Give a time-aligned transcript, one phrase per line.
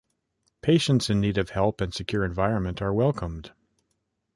[0.63, 3.51] Patients in need of help and secure environment are welcomed.